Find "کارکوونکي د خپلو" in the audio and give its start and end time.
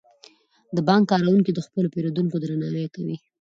1.11-1.91